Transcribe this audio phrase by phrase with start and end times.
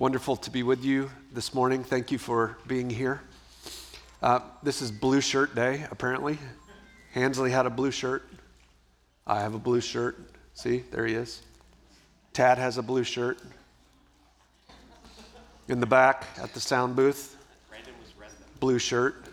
[0.00, 1.84] Wonderful to be with you this morning.
[1.84, 3.20] Thank you for being here.
[4.20, 6.36] Uh, this is Blue Shirt Day, apparently.
[7.12, 8.28] Hansley had a blue shirt.
[9.24, 10.18] I have a blue shirt.
[10.54, 11.42] See, there he is.
[12.32, 13.38] Tad has a blue shirt.
[15.68, 17.36] In the back at the sound booth,
[17.68, 18.58] Brandon was red though.
[18.58, 19.24] blue shirt.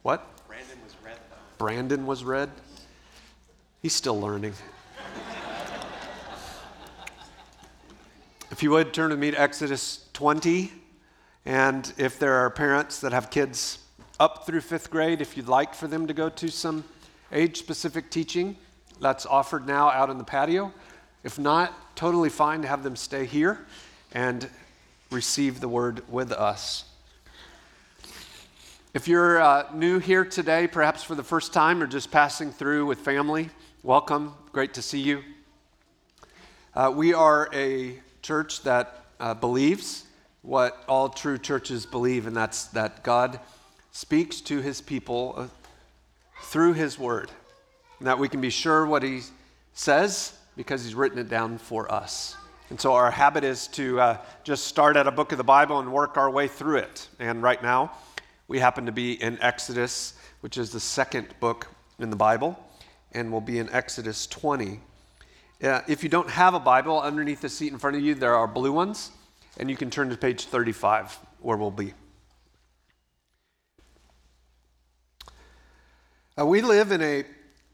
[0.00, 0.26] What?
[0.46, 1.36] Brandon was red though.
[1.58, 2.48] Brandon was red.
[3.82, 4.54] He's still learning.
[8.58, 10.72] If you would turn with me to Exodus 20,
[11.44, 13.78] and if there are parents that have kids
[14.18, 16.82] up through fifth grade, if you'd like for them to go to some
[17.30, 18.56] age specific teaching,
[19.00, 20.72] that's offered now out in the patio.
[21.22, 23.64] If not, totally fine to have them stay here
[24.10, 24.50] and
[25.12, 26.84] receive the word with us.
[28.92, 32.86] If you're uh, new here today, perhaps for the first time or just passing through
[32.86, 33.50] with family,
[33.84, 34.34] welcome.
[34.50, 35.22] Great to see you.
[36.74, 40.04] Uh, we are a church that uh, believes
[40.42, 43.40] what all true churches believe, and that's that God
[43.90, 45.46] speaks to his people uh,
[46.42, 47.30] through his word,
[47.98, 49.22] and that we can be sure what he
[49.72, 52.36] says because he's written it down for us.
[52.68, 55.78] And so our habit is to uh, just start at a book of the Bible
[55.78, 57.08] and work our way through it.
[57.18, 57.92] And right now,
[58.46, 61.66] we happen to be in Exodus, which is the second book
[61.98, 62.62] in the Bible,
[63.12, 64.80] and we'll be in Exodus 20.
[65.60, 68.36] Uh, if you don't have a Bible, underneath the seat in front of you, there
[68.36, 69.10] are blue ones,
[69.56, 71.94] and you can turn to page 35 where we'll be.
[76.38, 77.24] Uh, we live in a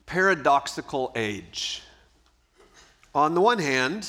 [0.06, 1.82] paradoxical age.
[3.14, 4.08] On the one hand,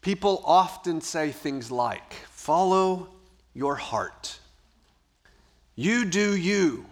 [0.00, 3.08] people often say things like, follow
[3.52, 4.38] your heart.
[5.74, 6.86] You do you.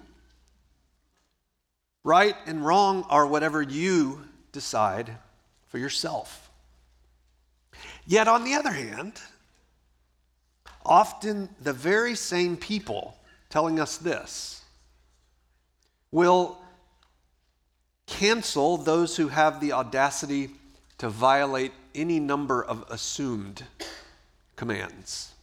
[2.02, 5.16] Right and wrong are whatever you decide
[5.76, 6.50] for yourself.
[8.06, 9.20] Yet, on the other hand,
[10.86, 13.18] often the very same people
[13.50, 14.62] telling us this
[16.10, 16.56] will
[18.06, 20.48] cancel those who have the audacity
[20.96, 23.62] to violate any number of assumed
[24.56, 25.34] commands.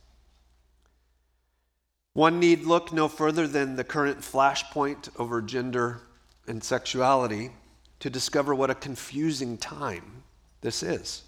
[2.13, 6.01] One need look no further than the current flashpoint over gender
[6.47, 7.51] and sexuality
[7.99, 10.22] to discover what a confusing time
[10.63, 11.21] this is.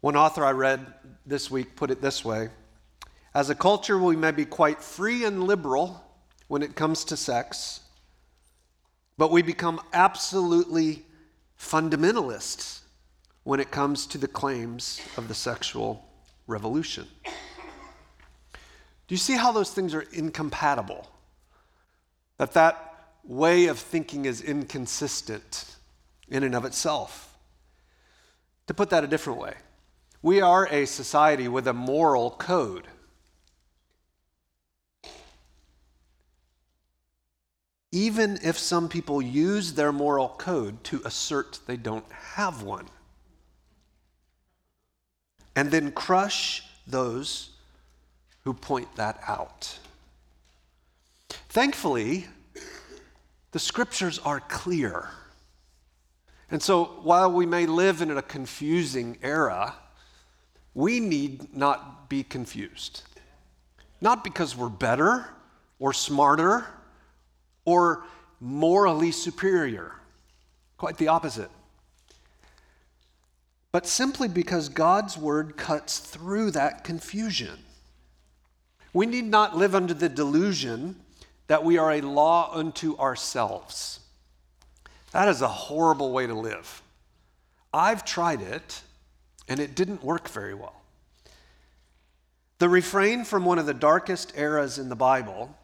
[0.00, 0.84] One author I read
[1.26, 2.48] this week put it this way
[3.32, 6.02] As a culture, we may be quite free and liberal
[6.48, 7.80] when it comes to sex,
[9.16, 11.04] but we become absolutely
[11.56, 12.80] fundamentalists
[13.44, 16.04] when it comes to the claims of the sexual
[16.48, 17.06] revolution.
[17.22, 21.08] Do you see how those things are incompatible?
[22.38, 25.76] That that way of thinking is inconsistent
[26.28, 27.29] in and of itself.
[28.66, 29.54] To put that a different way,
[30.22, 32.86] we are a society with a moral code.
[37.92, 42.86] Even if some people use their moral code to assert they don't have one,
[45.56, 47.50] and then crush those
[48.44, 49.78] who point that out.
[51.48, 52.28] Thankfully,
[53.50, 55.10] the scriptures are clear.
[56.50, 59.74] And so while we may live in a confusing era,
[60.74, 63.02] we need not be confused.
[64.00, 65.28] Not because we're better
[65.78, 66.66] or smarter
[67.64, 68.04] or
[68.40, 69.92] morally superior,
[70.76, 71.50] quite the opposite.
[73.72, 77.58] But simply because God's word cuts through that confusion.
[78.92, 80.96] We need not live under the delusion
[81.46, 83.99] that we are a law unto ourselves.
[85.12, 86.82] That is a horrible way to live.
[87.72, 88.82] I've tried it,
[89.48, 90.80] and it didn't work very well.
[92.58, 95.56] The refrain from one of the darkest eras in the Bible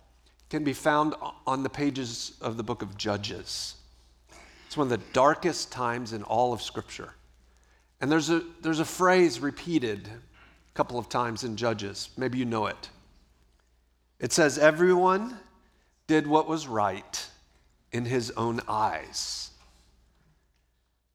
[0.48, 1.14] can be found
[1.46, 3.74] on the pages of the book of Judges.
[4.66, 7.10] It's one of the darkest times in all of Scripture.
[8.00, 12.10] And there's a, there's a phrase repeated a couple of times in Judges.
[12.16, 12.90] Maybe you know it.
[14.18, 15.38] It says, Everyone
[16.06, 17.28] did what was right
[17.92, 19.50] in his own eyes.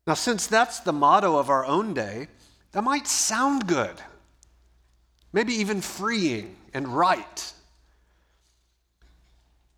[0.07, 2.27] Now, since that's the motto of our own day,
[2.71, 3.95] that might sound good,
[5.33, 7.53] maybe even freeing and right.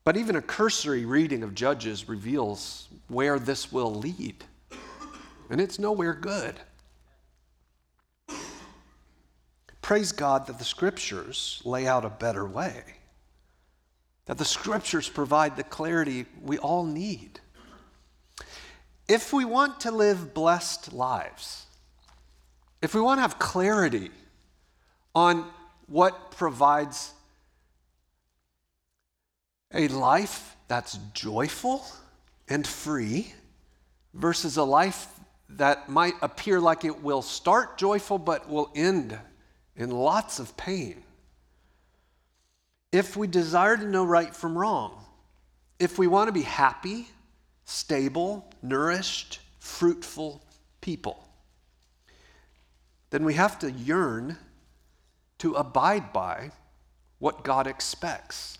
[0.04, 4.44] But even a cursory reading of Judges reveals where this will lead,
[5.50, 6.60] and it's nowhere good.
[9.82, 12.84] Praise God that the scriptures lay out a better way,
[14.26, 17.40] that the scriptures provide the clarity we all need.
[19.08, 21.66] If we want to live blessed lives,
[22.82, 24.12] if we want to have clarity
[25.14, 25.46] on
[25.88, 27.12] what provides
[29.74, 31.86] a life that's joyful
[32.48, 33.34] and free
[34.14, 35.08] versus a life
[35.50, 39.18] that might appear like it will start joyful but will end
[39.76, 41.04] in lots of pain.
[42.94, 45.04] If we desire to know right from wrong,
[45.80, 47.08] if we want to be happy,
[47.66, 50.44] stable, nourished, fruitful
[50.80, 51.28] people,
[53.10, 54.38] then we have to yearn
[55.40, 56.52] to abide by
[57.18, 58.60] what God expects.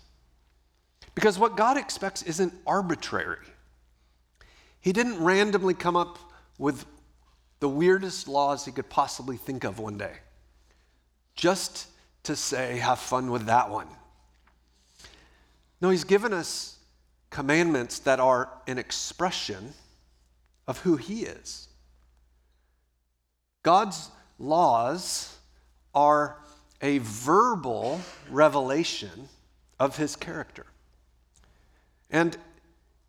[1.14, 3.38] Because what God expects isn't arbitrary.
[4.80, 6.18] He didn't randomly come up
[6.58, 6.86] with
[7.60, 10.14] the weirdest laws he could possibly think of one day,
[11.36, 11.86] just
[12.24, 13.86] to say, have fun with that one.
[15.84, 16.78] No, he's given us
[17.28, 19.74] commandments that are an expression
[20.66, 21.68] of who he is.
[23.62, 24.08] God's
[24.38, 25.36] laws
[25.94, 26.38] are
[26.80, 28.00] a verbal
[28.30, 29.28] revelation
[29.78, 30.64] of his character.
[32.10, 32.34] And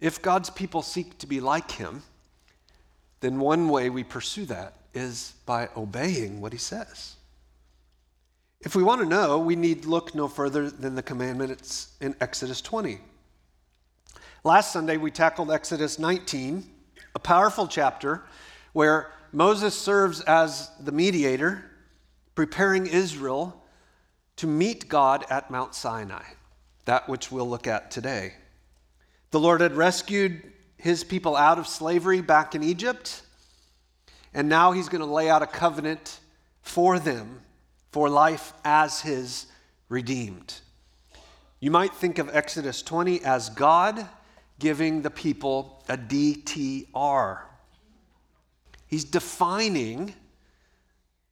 [0.01, 2.03] if God's people seek to be like him,
[3.21, 7.14] then one way we pursue that is by obeying what he says.
[8.65, 12.61] If we want to know, we need look no further than the commandments in Exodus
[12.61, 12.97] 20.
[14.43, 16.63] Last Sunday, we tackled Exodus 19,
[17.13, 18.23] a powerful chapter
[18.73, 21.63] where Moses serves as the mediator,
[22.33, 23.63] preparing Israel
[24.37, 26.23] to meet God at Mount Sinai,
[26.85, 28.33] that which we'll look at today.
[29.29, 30.41] The Lord had rescued
[30.75, 33.21] his people out of slavery back in Egypt,
[34.33, 36.19] and now he's going to lay out a covenant
[36.63, 37.41] for them
[37.95, 39.45] for life as his
[39.87, 40.55] redeemed.
[41.61, 44.05] You might think of Exodus 20 as God
[44.59, 47.39] giving the people a DTR.
[48.85, 50.13] He's defining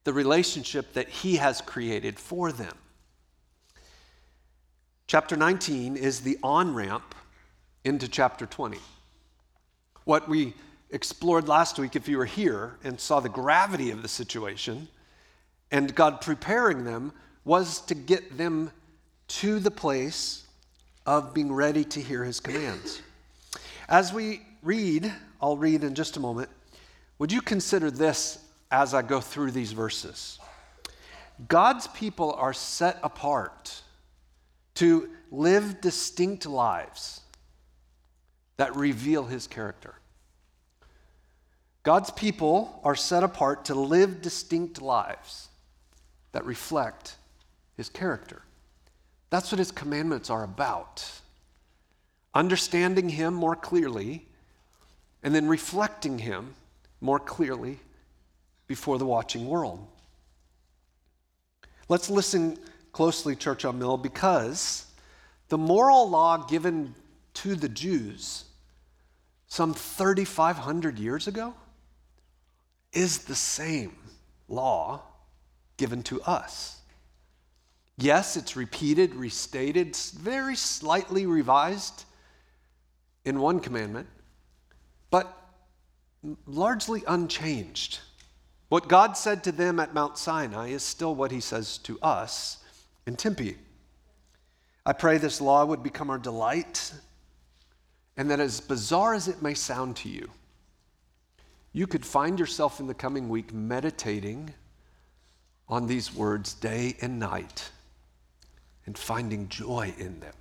[0.06, 2.78] the relationship that he has created for them.
[5.06, 7.14] Chapter 19 is the on ramp
[7.84, 8.78] into chapter 20.
[10.06, 10.54] What we
[10.92, 14.88] explored last week, if you were here and saw the gravity of the situation,
[15.74, 17.12] and God preparing them
[17.44, 18.72] was to get them
[19.28, 20.46] to the place
[21.06, 23.02] of being ready to hear his commands.
[23.90, 25.12] As we read,
[25.42, 26.50] I'll read in just a moment,
[27.18, 28.38] would you consider this
[28.72, 30.38] as I go through these verses?
[31.48, 33.82] God's people are set apart
[34.76, 37.22] to live distinct lives
[38.58, 39.96] that reveal his character.
[41.82, 45.50] God's people are set apart to live distinct lives
[46.34, 47.16] that reflect
[47.78, 48.42] his character.
[49.30, 51.10] That's what his commandments are about.
[52.36, 54.28] Understanding him more clearly
[55.24, 56.54] and then reflecting him
[57.00, 57.80] more clearly
[58.68, 59.88] before the watching world.
[61.88, 62.60] Let's listen
[62.92, 64.86] closely, Church on Mill, because
[65.50, 66.96] the moral law given
[67.36, 68.46] to the Jews
[69.48, 71.54] some 3,500 years ago
[72.92, 73.96] is the same
[74.48, 75.02] law
[75.84, 76.80] given to us.
[77.98, 82.06] Yes, it's repeated, restated, very slightly revised
[83.26, 84.08] in one commandment,
[85.12, 85.38] but
[86.48, 88.00] largely unchanged.
[88.70, 92.64] What God said to them at Mount Sinai is still what he says to us
[93.06, 93.58] in Tempe.
[94.86, 96.94] I pray this law would become our delight,
[98.16, 100.30] and that as bizarre as it may sound to you,
[101.74, 104.54] you could find yourself in the coming week meditating
[105.68, 107.72] on these words day and night
[108.86, 110.34] and finding joy in them.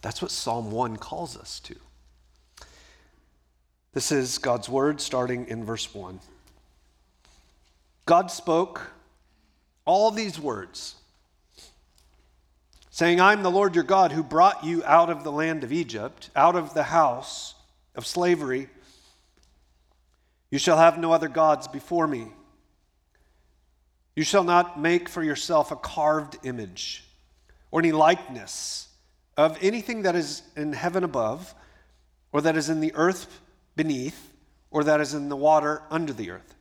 [0.00, 1.76] That's what Psalm 1 calls us to.
[3.92, 6.20] This is God's word starting in verse 1.
[8.06, 8.92] God spoke
[9.84, 10.94] all these words,
[12.90, 16.30] saying, I'm the Lord your God who brought you out of the land of Egypt,
[16.36, 17.54] out of the house
[17.94, 18.68] of slavery.
[20.50, 22.28] You shall have no other gods before me.
[24.18, 27.04] You shall not make for yourself a carved image
[27.70, 28.88] or any likeness
[29.36, 31.54] of anything that is in heaven above,
[32.32, 33.40] or that is in the earth
[33.76, 34.32] beneath,
[34.72, 36.56] or that is in the water under the earth.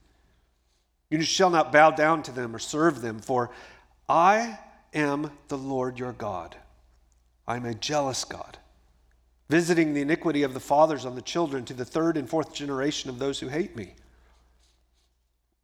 [1.10, 3.50] You shall not bow down to them or serve them, for
[4.08, 4.60] I
[4.94, 6.56] am the Lord your God.
[7.48, 8.60] I am a jealous God,
[9.50, 13.10] visiting the iniquity of the fathers on the children to the third and fourth generation
[13.10, 13.96] of those who hate me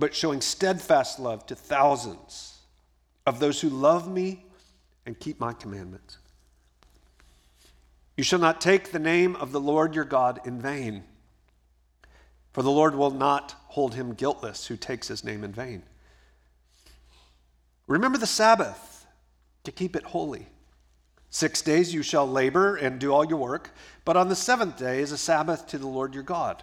[0.03, 2.59] but showing steadfast love to thousands
[3.25, 4.43] of those who love me
[5.05, 6.17] and keep my commandments.
[8.17, 11.05] You shall not take the name of the Lord your God in vain,
[12.51, 15.83] for the Lord will not hold him guiltless who takes his name in vain.
[17.87, 19.07] Remember the Sabbath
[19.63, 20.47] to keep it holy.
[21.29, 23.71] Six days you shall labor and do all your work,
[24.03, 26.61] but on the seventh day is a Sabbath to the Lord your God.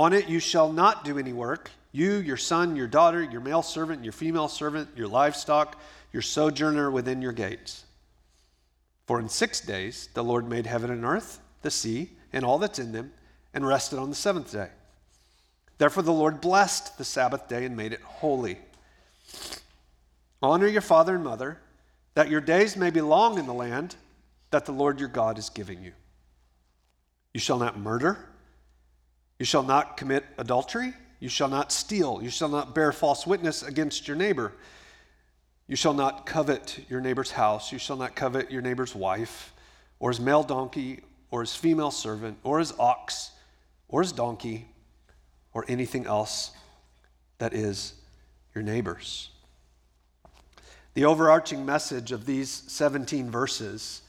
[0.00, 3.62] On it you shall not do any work, you, your son, your daughter, your male
[3.62, 5.80] servant, your female servant, your livestock,
[6.12, 7.84] your sojourner within your gates.
[9.06, 12.80] For in six days the Lord made heaven and earth, the sea, and all that's
[12.80, 13.12] in them,
[13.54, 14.70] and rested on the seventh day.
[15.78, 18.58] Therefore the Lord blessed the Sabbath day and made it holy.
[20.42, 21.60] Honor your father and mother,
[22.14, 23.94] that your days may be long in the land
[24.50, 25.92] that the Lord your God is giving you.
[27.32, 28.18] You shall not murder.
[29.38, 30.94] You shall not commit adultery.
[31.24, 32.20] You shall not steal.
[32.22, 34.52] You shall not bear false witness against your neighbor.
[35.66, 37.72] You shall not covet your neighbor's house.
[37.72, 39.54] You shall not covet your neighbor's wife,
[39.98, 41.00] or his male donkey,
[41.30, 43.30] or his female servant, or his ox,
[43.88, 44.68] or his donkey,
[45.54, 46.50] or anything else
[47.38, 47.94] that is
[48.54, 49.30] your neighbor's.
[50.92, 54.02] The overarching message of these 17 verses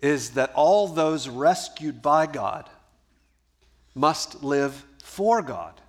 [0.00, 2.70] is that all those rescued by God
[3.92, 5.80] must live for God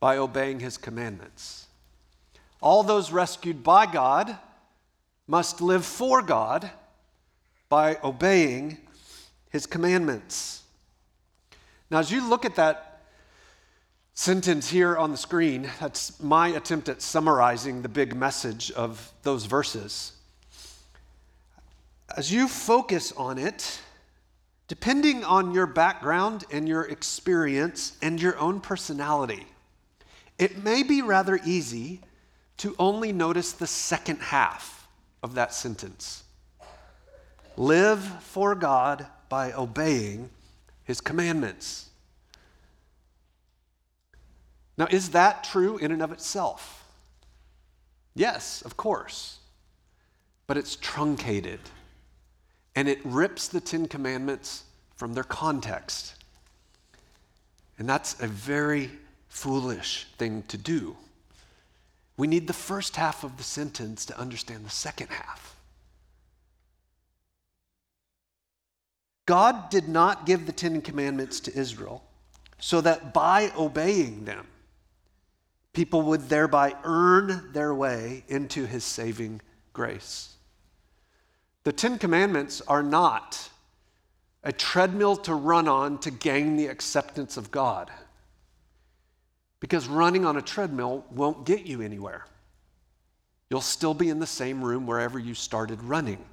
[0.00, 1.66] by obeying his commandments.
[2.62, 4.36] All those rescued by God
[5.26, 6.70] must live for God
[7.68, 8.78] by obeying
[9.50, 10.62] his commandments.
[11.90, 13.02] Now, as you look at that
[14.14, 19.46] sentence here on the screen, that's my attempt at summarizing the big message of those
[19.46, 20.12] verses.
[22.16, 23.80] As you focus on it,
[24.68, 29.46] depending on your background and your experience and your own personality,
[30.40, 32.00] it may be rather easy
[32.56, 34.88] to only notice the second half
[35.22, 36.24] of that sentence.
[37.58, 40.30] Live for God by obeying
[40.84, 41.90] his commandments.
[44.78, 46.86] Now, is that true in and of itself?
[48.14, 49.40] Yes, of course.
[50.46, 51.60] But it's truncated
[52.74, 54.64] and it rips the Ten Commandments
[54.96, 56.14] from their context.
[57.78, 58.90] And that's a very
[59.30, 60.96] foolish thing to do.
[62.18, 65.56] We need the first half of the sentence to understand the second half.
[69.24, 72.02] God did not give the Ten Commandments to Israel
[72.58, 74.46] so that by obeying them,
[75.72, 79.40] people would thereby earn their way into his saving
[79.72, 80.34] grace.
[81.62, 83.50] The Ten Commandments are not
[84.42, 87.90] a treadmill to run on to gain the acceptance of God.
[89.60, 92.26] Because running on a treadmill won't get you anywhere.
[93.50, 96.24] You'll still be in the same room wherever you started running.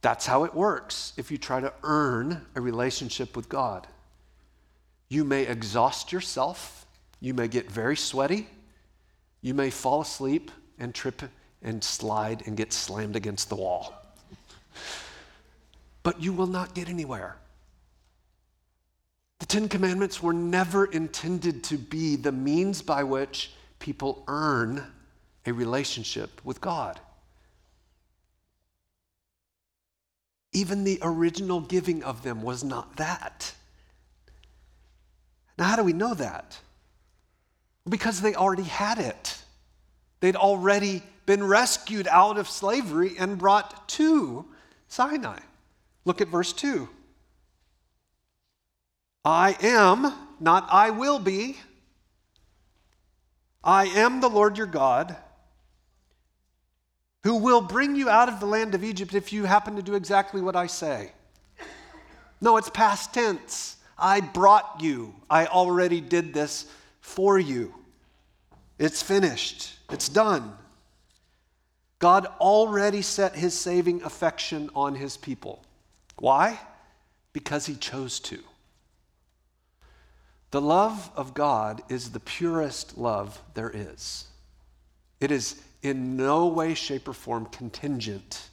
[0.00, 3.86] That's how it works if you try to earn a relationship with God.
[5.08, 6.86] You may exhaust yourself,
[7.20, 8.48] you may get very sweaty,
[9.40, 11.22] you may fall asleep and trip
[11.62, 13.94] and slide and get slammed against the wall.
[16.02, 17.36] But you will not get anywhere.
[19.38, 24.84] The Ten Commandments were never intended to be the means by which people earn
[25.44, 26.98] a relationship with God.
[30.52, 33.54] Even the original giving of them was not that.
[35.58, 36.58] Now, how do we know that?
[37.88, 39.38] Because they already had it.
[40.20, 44.46] They'd already been rescued out of slavery and brought to
[44.88, 45.40] Sinai.
[46.04, 46.88] Look at verse 2.
[49.26, 51.56] I am, not I will be.
[53.64, 55.16] I am the Lord your God
[57.24, 59.96] who will bring you out of the land of Egypt if you happen to do
[59.96, 61.10] exactly what I say.
[62.40, 63.78] No, it's past tense.
[63.98, 65.12] I brought you.
[65.28, 67.74] I already did this for you.
[68.78, 70.56] It's finished, it's done.
[71.98, 75.64] God already set his saving affection on his people.
[76.16, 76.60] Why?
[77.32, 78.38] Because he chose to.
[80.50, 84.26] The love of God is the purest love there is.
[85.20, 88.48] It is in no way, shape, or form contingent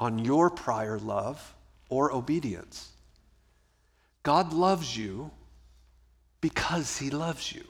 [0.00, 1.54] on your prior love
[1.88, 2.90] or obedience.
[4.22, 5.30] God loves you
[6.40, 7.64] because he loves you.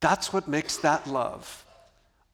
[0.00, 1.64] That's what makes that love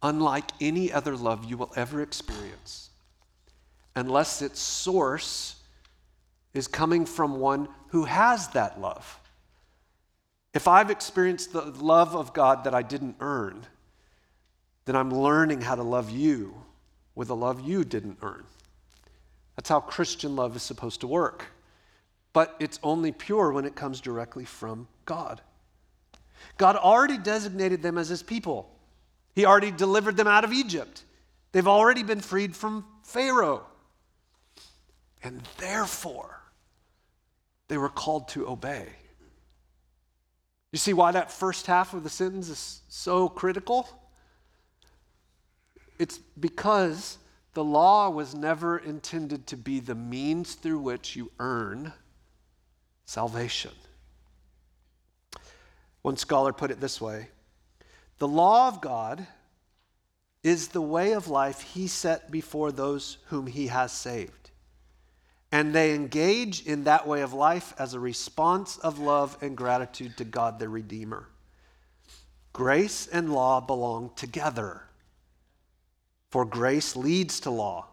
[0.03, 2.91] unlike any other love you will ever experience,
[3.95, 5.57] unless its source
[6.55, 9.19] is coming from one who has that love.
[10.57, 13.67] If I've experienced the love of God that I didn't earn,
[14.87, 16.55] then I'm learning how to love you
[17.15, 18.43] with a love you didn't earn.
[19.55, 21.45] That's how Christian love is supposed to work.
[22.33, 25.43] But it's only pure when it comes directly from God.
[26.57, 28.75] God already designated them as his people.
[29.35, 31.05] He already delivered them out of Egypt.
[31.53, 33.67] They've already been freed from Pharaoh.
[35.23, 36.41] And therefore,
[37.69, 38.87] they were called to obey.
[40.73, 43.89] You see why that first half of the sentence is so critical?
[45.99, 47.19] It's because
[47.55, 51.93] the law was never intended to be the means through which you earn
[53.07, 53.71] salvation.
[56.03, 57.29] One scholar put it this way
[58.19, 59.27] The law of God
[60.43, 64.46] is the way of life he set before those whom he has saved.
[65.53, 70.17] And they engage in that way of life as a response of love and gratitude
[70.17, 71.29] to God their Redeemer.
[72.53, 74.83] Grace and law belong together.
[76.31, 77.87] For grace leads to law.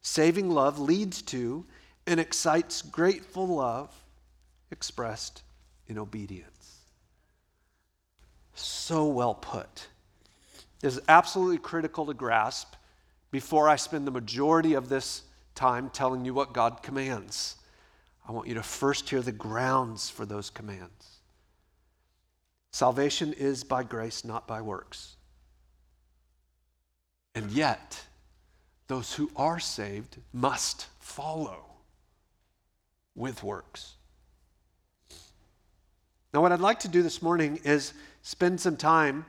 [0.00, 1.66] Saving love leads to
[2.06, 3.94] and excites grateful love
[4.70, 5.42] expressed
[5.88, 6.78] in obedience.
[8.54, 9.88] So well put.
[10.80, 12.74] This is absolutely critical to grasp
[13.30, 15.22] before I spend the majority of this
[15.58, 17.56] time telling you what God commands.
[18.26, 21.18] I want you to first hear the grounds for those commands.
[22.70, 25.16] Salvation is by grace, not by works.
[27.34, 28.00] And yet,
[28.86, 31.64] those who are saved must follow
[33.16, 33.94] with works.
[36.32, 39.26] Now, what I'd like to do this morning is spend some time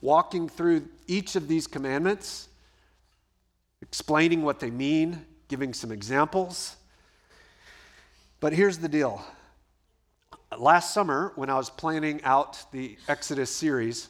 [0.00, 2.48] walking through each of these commandments,
[3.82, 6.76] explaining what they mean, giving some examples.
[8.38, 9.22] But here's the deal.
[10.56, 14.08] Last summer, when I was planning out the Exodus series,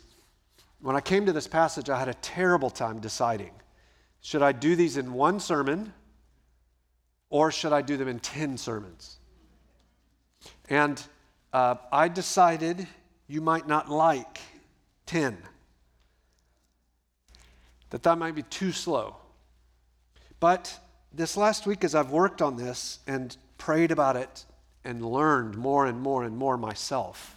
[0.80, 3.50] when I came to this passage, I had a terrible time deciding
[4.23, 5.94] should I do these in one sermon
[7.30, 9.16] or should I do them in 10 sermons?
[10.68, 11.02] And
[11.54, 12.87] uh, I decided
[13.28, 14.40] you might not like
[15.06, 15.38] 10,
[17.88, 19.16] that that might be too slow.
[20.38, 20.79] But
[21.12, 24.44] this last week, as I've worked on this and prayed about it
[24.85, 27.37] and learned more and more and more myself,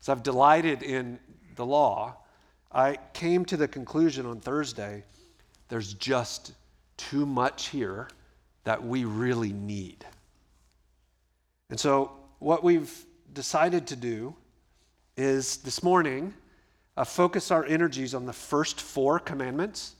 [0.00, 1.18] as I've delighted in
[1.56, 2.16] the law,
[2.72, 5.04] I came to the conclusion on Thursday
[5.68, 6.52] there's just
[6.96, 8.08] too much here
[8.64, 10.04] that we really need.
[11.70, 14.34] And so, what we've decided to do
[15.16, 16.34] is this morning
[16.96, 19.96] uh, focus our energies on the first four commandments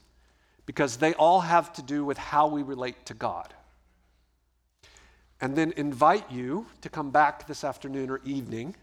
[0.65, 3.53] because they all have to do with how we relate to God.
[5.41, 8.75] And then invite you to come back this afternoon or evening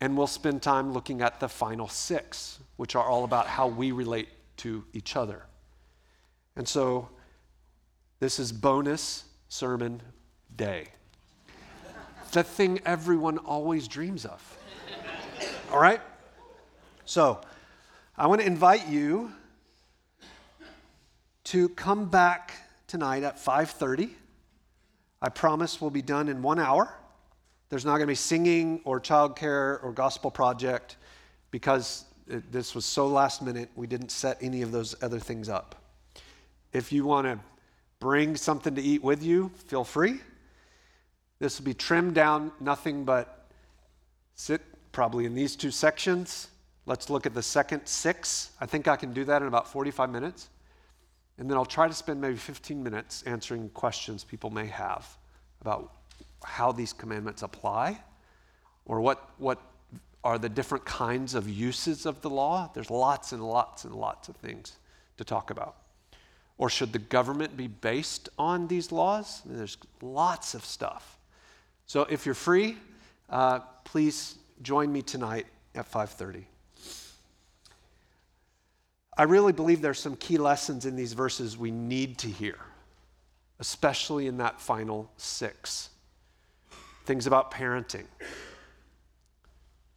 [0.00, 3.92] and we'll spend time looking at the final six, which are all about how we
[3.92, 5.44] relate to each other.
[6.56, 7.10] And so
[8.18, 10.02] this is bonus sermon
[10.56, 10.88] day.
[12.32, 14.58] the thing everyone always dreams of.
[15.70, 16.00] All right?
[17.04, 17.40] So,
[18.16, 19.32] I want to invite you
[21.50, 22.52] to come back
[22.86, 24.14] tonight at 5:30.
[25.20, 26.94] I promise we'll be done in 1 hour.
[27.70, 30.96] There's not going to be singing or childcare or gospel project
[31.50, 35.48] because it, this was so last minute, we didn't set any of those other things
[35.48, 35.74] up.
[36.72, 37.40] If you want to
[37.98, 40.20] bring something to eat with you, feel free.
[41.40, 43.48] This will be trimmed down, nothing but
[44.36, 46.46] sit probably in these two sections.
[46.86, 48.52] Let's look at the second six.
[48.60, 50.48] I think I can do that in about 45 minutes.
[51.40, 55.08] And then I'll try to spend maybe 15 minutes answering questions people may have
[55.62, 55.90] about
[56.44, 57.98] how these commandments apply
[58.84, 59.58] or what, what
[60.22, 62.70] are the different kinds of uses of the law.
[62.74, 64.76] There's lots and lots and lots of things
[65.16, 65.76] to talk about.
[66.58, 69.40] Or should the government be based on these laws?
[69.46, 71.18] There's lots of stuff.
[71.86, 72.76] So if you're free,
[73.30, 76.44] uh, please join me tonight at 5:30.
[79.16, 82.58] I really believe there's some key lessons in these verses we need to hear,
[83.58, 85.90] especially in that final six
[87.06, 88.04] things about parenting,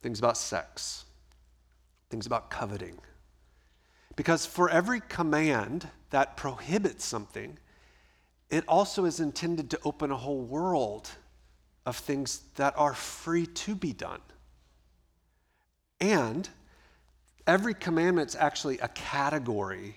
[0.02, 1.04] things about sex,
[2.10, 2.98] things about coveting.
[4.16, 7.56] Because for every command that prohibits something,
[8.50, 11.10] it also is intended to open a whole world
[11.86, 14.20] of things that are free to be done.
[16.00, 16.48] And
[17.46, 19.96] every commandment's actually a category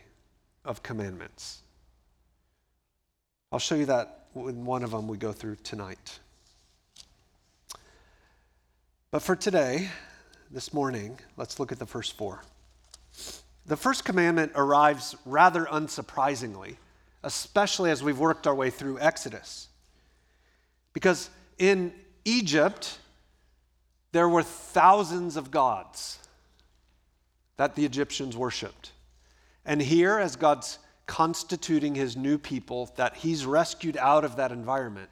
[0.65, 1.61] of commandments.
[3.51, 6.19] I'll show you that in one of them we go through tonight.
[9.09, 9.89] But for today,
[10.51, 12.43] this morning, let's look at the first four.
[13.65, 16.75] The first commandment arrives rather unsurprisingly,
[17.23, 19.69] especially as we've worked our way through Exodus.
[20.93, 21.93] Because in
[22.25, 22.99] Egypt,
[24.11, 26.19] there were thousands of gods
[27.57, 28.91] that the Egyptians worshiped.
[29.65, 35.09] And here, as God's constituting his new people that he's rescued out of that environment,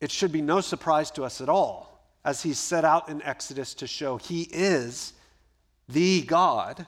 [0.00, 1.90] it should be no surprise to us at all
[2.24, 5.12] as he's set out in Exodus to show he is
[5.88, 6.86] the God,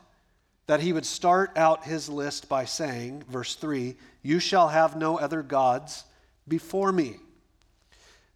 [0.66, 5.18] that he would start out his list by saying, verse 3, You shall have no
[5.18, 6.04] other gods
[6.46, 7.16] before me.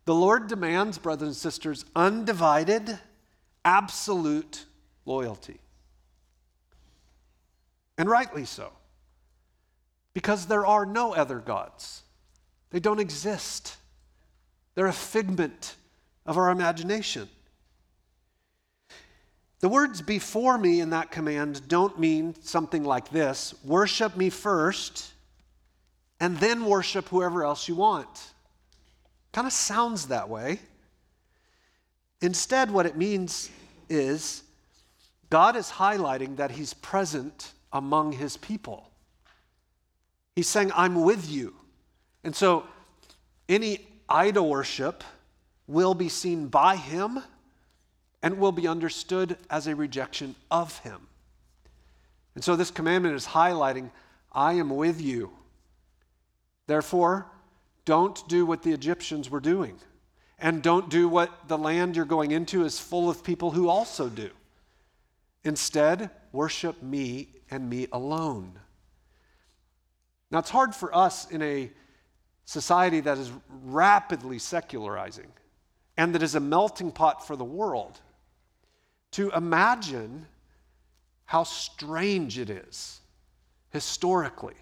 [0.06, 2.98] The Lord demands, brothers and sisters, undivided,
[3.64, 4.64] absolute
[5.04, 5.60] loyalty.
[7.98, 8.72] And rightly so,
[10.12, 12.02] because there are no other gods,
[12.70, 13.76] they don't exist.
[14.74, 15.76] They're a figment
[16.26, 17.28] of our imagination.
[19.60, 25.12] The words before me in that command don't mean something like this worship me first
[26.20, 28.32] and then worship whoever else you want.
[29.32, 30.60] Kind of sounds that way.
[32.20, 33.50] Instead, what it means
[33.88, 34.42] is
[35.30, 38.90] God is highlighting that He's present among His people.
[40.34, 41.54] He's saying, I'm with you.
[42.24, 42.66] And so,
[43.48, 45.04] any idol worship
[45.66, 47.20] will be seen by him
[48.22, 51.06] and will be understood as a rejection of him.
[52.34, 53.90] And so this commandment is highlighting
[54.32, 55.30] I am with you.
[56.66, 57.26] Therefore,
[57.84, 59.78] don't do what the Egyptians were doing.
[60.38, 64.08] And don't do what the land you're going into is full of people who also
[64.08, 64.30] do.
[65.44, 68.58] Instead, worship me and me alone.
[70.30, 71.70] Now, it's hard for us in a
[72.44, 73.30] society that is
[73.64, 75.28] rapidly secularizing
[75.96, 78.00] and that is a melting pot for the world,
[79.12, 80.26] to imagine
[81.24, 83.00] how strange it is
[83.70, 84.54] historically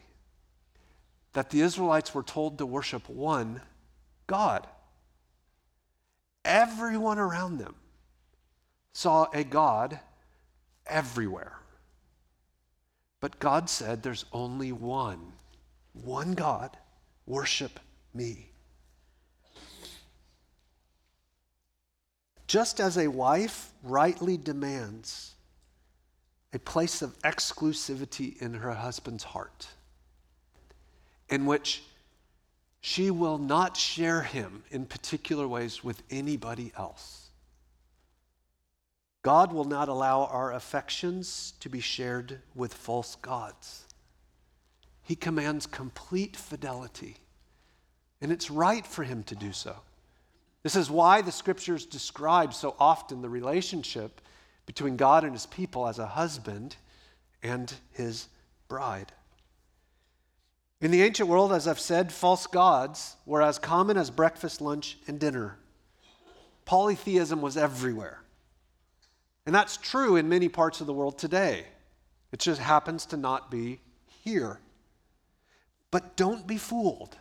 [1.32, 3.60] that the Israelites were told to worship one
[4.26, 4.66] God.
[6.44, 7.74] Everyone around them
[8.92, 9.98] saw a God
[10.86, 11.58] everywhere.
[13.24, 15.32] But God said there's only one,
[15.94, 16.76] one God
[17.24, 17.80] Worship
[18.12, 18.50] me.
[22.46, 25.36] Just as a wife rightly demands
[26.52, 29.68] a place of exclusivity in her husband's heart,
[31.30, 31.82] in which
[32.82, 37.23] she will not share him in particular ways with anybody else.
[39.24, 43.86] God will not allow our affections to be shared with false gods.
[45.02, 47.16] He commands complete fidelity.
[48.20, 49.76] And it's right for him to do so.
[50.62, 54.20] This is why the scriptures describe so often the relationship
[54.66, 56.76] between God and his people as a husband
[57.42, 58.28] and his
[58.68, 59.10] bride.
[60.82, 64.98] In the ancient world, as I've said, false gods were as common as breakfast, lunch,
[65.06, 65.56] and dinner.
[66.66, 68.23] Polytheism was everywhere.
[69.46, 71.64] And that's true in many parts of the world today.
[72.32, 73.80] It just happens to not be
[74.24, 74.58] here.
[75.90, 77.16] But don't be fooled.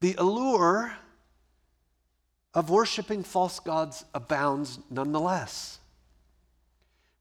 [0.00, 0.94] The allure
[2.54, 5.78] of worshiping false gods abounds nonetheless.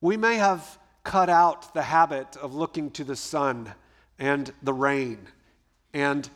[0.01, 3.73] We may have cut out the habit of looking to the sun
[4.19, 5.27] and the rain
[5.93, 6.29] and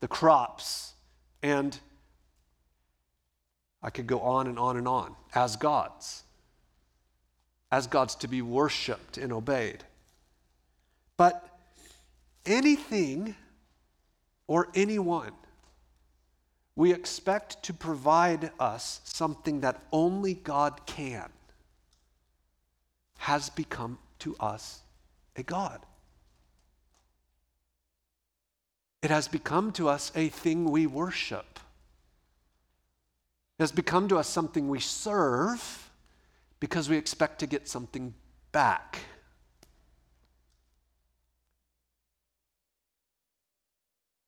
[0.00, 0.92] the crops
[1.42, 1.78] and
[3.82, 6.24] I could go on and on and on as gods,
[7.76, 9.84] as gods to be worshiped and obeyed.
[11.18, 11.46] But
[12.46, 13.34] anything
[14.46, 15.32] or anyone,
[16.74, 21.28] we expect to provide us something that only God can,
[23.18, 24.80] has become to us
[25.36, 25.84] a God.
[29.02, 31.60] It has become to us a thing we worship.
[33.58, 35.85] It has become to us something we serve
[36.60, 38.14] because we expect to get something
[38.52, 39.00] back.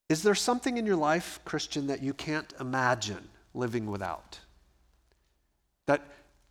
[0.08, 4.38] Is there something in your life, Christian, that you can't imagine living without?
[5.86, 6.02] That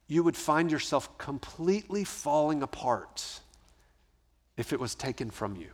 [0.07, 3.41] you would find yourself completely falling apart
[4.57, 5.69] if it was taken from you?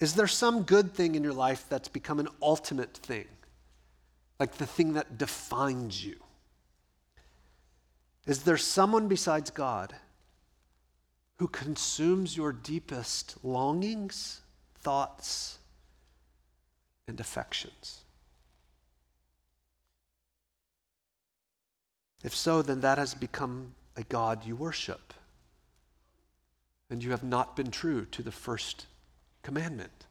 [0.00, 3.28] Is there some good thing in your life that's become an ultimate thing?
[4.40, 6.16] Like the thing that defines you?
[8.26, 9.94] Is there someone besides God
[11.38, 14.42] who consumes your deepest longings
[14.82, 15.58] thoughts,
[17.06, 18.00] and affections?
[22.22, 25.14] If so, then that has become a God you worship.
[26.90, 28.86] And you have not been true to the first
[29.42, 30.06] commandment.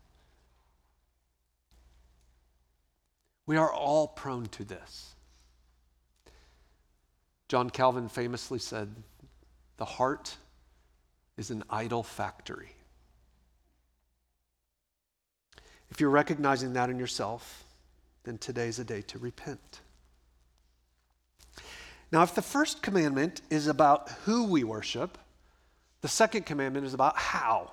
[3.45, 5.13] We are all prone to this.
[7.51, 8.95] John Calvin famously said,
[9.75, 10.37] The heart
[11.35, 12.71] is an idol factory.
[15.89, 17.65] If you're recognizing that in yourself,
[18.23, 19.81] then today's a day to repent.
[22.09, 25.17] Now, if the first commandment is about who we worship,
[25.99, 27.69] the second commandment is about how.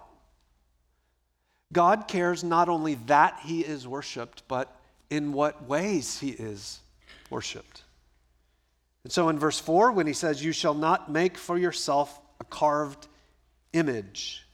[1.72, 4.76] God cares not only that he is worshiped, but
[5.08, 6.80] in what ways he is
[7.30, 7.84] worshiped.
[9.04, 12.44] And so in verse 4, when he says, You shall not make for yourself a
[12.44, 13.06] carved
[13.72, 14.44] image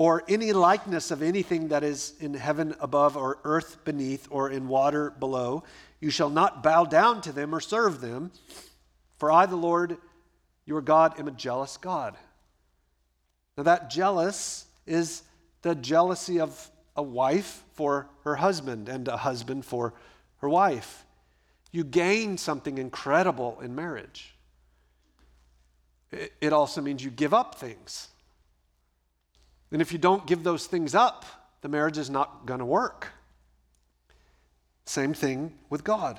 [0.00, 4.66] or any likeness of anything that is in heaven above or earth beneath or in
[4.66, 5.62] water below,
[6.00, 8.30] you shall not bow down to them or serve them,
[9.18, 9.98] for I, the Lord
[10.64, 12.16] your God, am a jealous God.
[13.58, 15.22] Now, that jealous is
[15.60, 19.92] the jealousy of a wife for her husband and a husband for
[20.38, 21.04] her wife.
[21.72, 24.34] You gain something incredible in marriage.
[26.12, 28.08] It also means you give up things.
[29.70, 31.24] And if you don't give those things up,
[31.60, 33.08] the marriage is not going to work.
[34.84, 36.18] Same thing with God.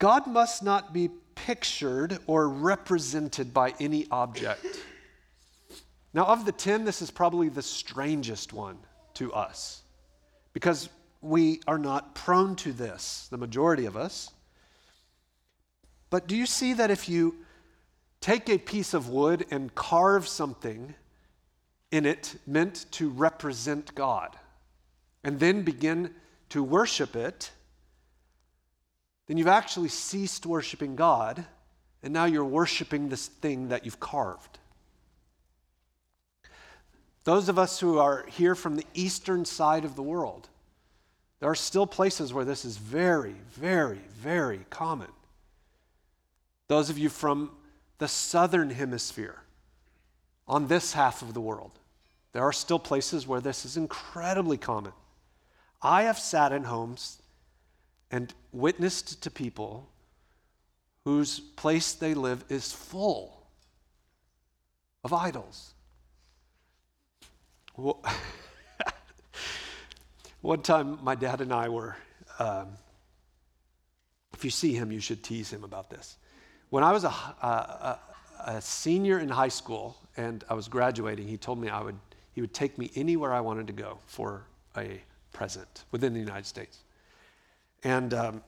[0.00, 4.66] God must not be pictured or represented by any object.
[6.12, 8.78] Now, of the 10, this is probably the strangest one
[9.14, 9.82] to us
[10.52, 10.88] because
[11.20, 14.30] we are not prone to this, the majority of us.
[16.08, 17.36] But do you see that if you
[18.20, 20.94] take a piece of wood and carve something
[21.90, 24.36] in it meant to represent God,
[25.24, 26.14] and then begin
[26.50, 27.50] to worship it,
[29.26, 31.44] then you've actually ceased worshiping God,
[32.02, 34.58] and now you're worshiping this thing that you've carved.
[37.24, 40.48] Those of us who are here from the eastern side of the world,
[41.40, 45.08] there are still places where this is very, very, very common.
[46.68, 47.50] Those of you from
[47.98, 49.42] the southern hemisphere,
[50.46, 51.72] on this half of the world,
[52.32, 54.92] there are still places where this is incredibly common.
[55.82, 57.22] I have sat in homes
[58.10, 59.88] and witnessed to people
[61.04, 63.46] whose place they live is full
[65.02, 65.72] of idols.
[70.42, 71.96] One time, my dad and I were,
[72.38, 72.68] um,
[74.32, 76.16] if you see him, you should tease him about this.
[76.70, 77.98] When I was a, a,
[78.46, 81.98] a, senior in high school and I was graduating, he told me I would,
[82.32, 84.46] he would take me anywhere I wanted to go for
[84.78, 86.78] a present within the United States.
[87.84, 88.42] And um,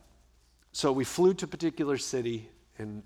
[0.73, 3.03] so we flew to a particular city and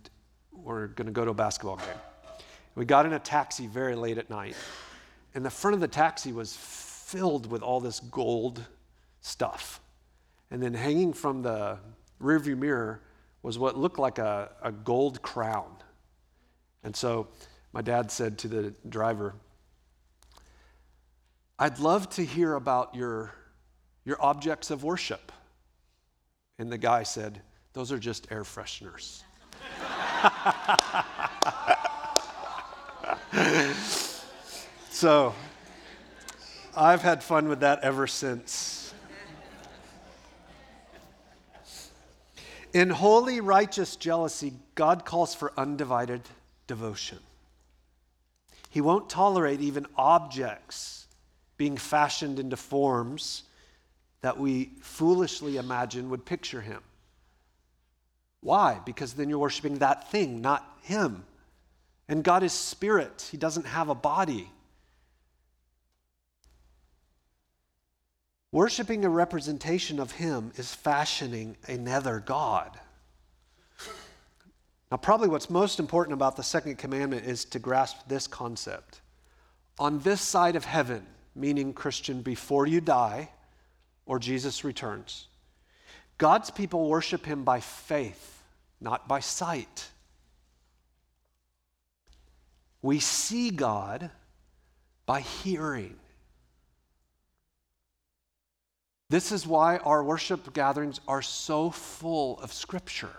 [0.53, 2.45] we're going to go to a basketball game.
[2.77, 4.55] We got in a taxi very late at night,
[5.35, 8.65] and the front of the taxi was filled with all this gold
[9.27, 9.81] stuff.
[10.51, 11.79] And then hanging from the
[12.23, 13.01] rearview mirror
[13.43, 15.71] was what looked like a, a gold crown.
[16.85, 17.29] And so
[17.73, 19.35] my dad said to the driver,
[21.59, 23.33] I'd love to hear about your,
[24.05, 25.33] your objects of worship.
[26.59, 29.23] And the guy said, Those are just air fresheners.
[34.91, 35.35] so
[36.77, 38.86] I've had fun with that ever since.
[42.77, 46.21] In holy, righteous jealousy, God calls for undivided
[46.67, 47.21] devotion.
[48.69, 51.07] He won't tolerate even objects
[51.57, 53.45] being fashioned into forms
[54.21, 56.83] that we foolishly imagine would picture him.
[58.43, 58.79] Why?
[58.85, 61.25] Because then you're worshiping that thing, not him.
[62.11, 64.51] And God is spirit, he doesn't have a body.
[68.57, 72.81] Worshipping a representation of him is fashioning another God.
[74.91, 79.03] Now, probably what's most important about the second commandment is to grasp this concept.
[79.79, 83.29] On this side of heaven, meaning Christian, before you die
[84.07, 85.27] or Jesus returns,
[86.17, 88.43] God's people worship him by faith,
[88.81, 89.91] not by sight.
[92.81, 94.11] We see God
[95.05, 95.97] by hearing.
[99.09, 103.15] This is why our worship gatherings are so full of Scripture.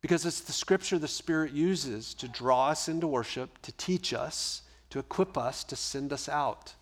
[0.00, 4.62] Because it's the Scripture the Spirit uses to draw us into worship, to teach us,
[4.90, 6.74] to equip us, to send us out.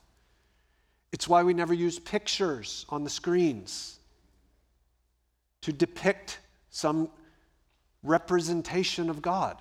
[1.13, 3.99] It's why we never use pictures on the screens
[5.61, 7.09] to depict some
[8.03, 9.59] representation of God.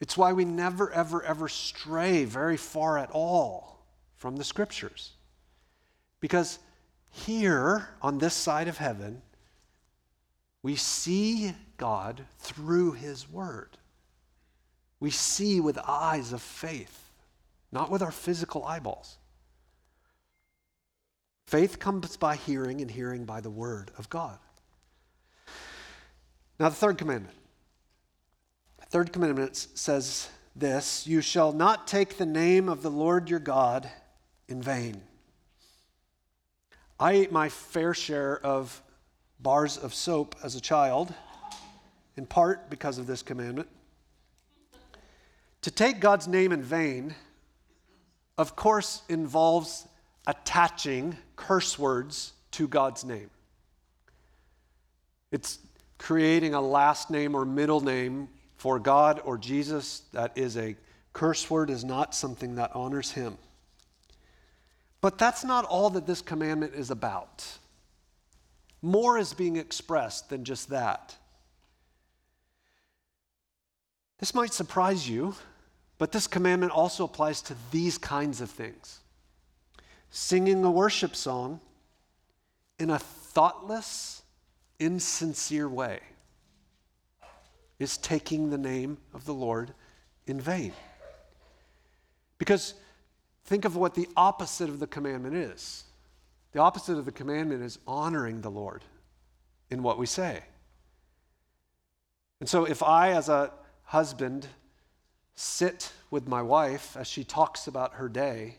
[0.00, 3.84] It's why we never, ever, ever stray very far at all
[4.16, 5.12] from the Scriptures.
[6.22, 6.60] Because
[7.10, 9.20] here on this side of heaven,
[10.62, 13.76] we see God through His Word.
[15.00, 17.10] We see with eyes of faith,
[17.72, 19.18] not with our physical eyeballs.
[21.48, 24.38] Faith comes by hearing, and hearing by the Word of God.
[26.60, 27.34] Now, the third commandment.
[28.78, 33.40] The third commandment says this You shall not take the name of the Lord your
[33.40, 33.90] God
[34.46, 35.02] in vain.
[37.02, 38.80] I ate my fair share of
[39.40, 41.12] bars of soap as a child,
[42.16, 43.68] in part because of this commandment.
[45.62, 47.16] To take God's name in vain,
[48.38, 49.88] of course, involves
[50.28, 53.30] attaching curse words to God's name.
[55.32, 55.58] It's
[55.98, 60.76] creating a last name or middle name for God or Jesus that is a
[61.12, 63.38] curse word, is not something that honors Him.
[65.02, 67.44] But that's not all that this commandment is about.
[68.80, 71.16] More is being expressed than just that.
[74.18, 75.34] This might surprise you,
[75.98, 79.00] but this commandment also applies to these kinds of things
[80.14, 81.58] singing a worship song
[82.78, 84.22] in a thoughtless,
[84.78, 86.00] insincere way
[87.78, 89.72] is taking the name of the Lord
[90.26, 90.72] in vain.
[92.36, 92.74] Because
[93.52, 95.84] think of what the opposite of the commandment is.
[96.52, 98.82] The opposite of the commandment is honoring the Lord
[99.68, 100.42] in what we say.
[102.40, 103.52] And so if I, as a
[103.84, 104.46] husband,
[105.34, 108.56] sit with my wife as she talks about her day,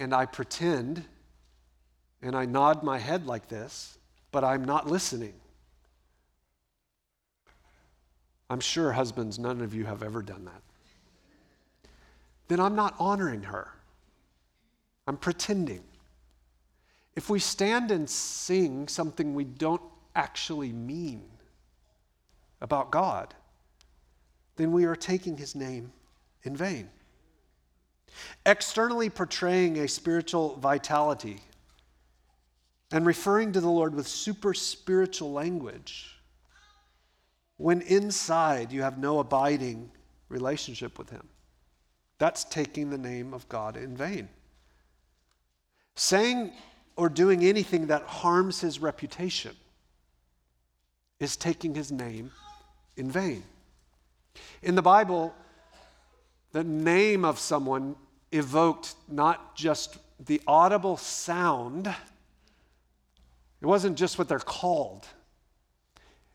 [0.00, 1.04] and I pretend
[2.20, 3.96] and I nod my head like this,
[4.32, 5.34] but I'm not listening.
[8.50, 10.62] I'm sure, husbands, none of you have ever done that.
[12.48, 13.68] Then I'm not honoring her.
[15.06, 15.82] I'm pretending.
[17.14, 19.82] If we stand and sing something we don't
[20.14, 21.24] actually mean
[22.60, 23.34] about God,
[24.56, 25.92] then we are taking his name
[26.42, 26.88] in vain.
[28.46, 31.40] Externally portraying a spiritual vitality
[32.92, 36.20] and referring to the Lord with super spiritual language
[37.56, 39.90] when inside you have no abiding
[40.28, 41.28] relationship with him.
[42.18, 44.28] That's taking the name of God in vain.
[45.96, 46.52] Saying
[46.96, 49.54] or doing anything that harms his reputation
[51.20, 52.30] is taking his name
[52.96, 53.44] in vain.
[54.62, 55.34] In the Bible,
[56.52, 57.96] the name of someone
[58.32, 65.06] evoked not just the audible sound, it wasn't just what they're called.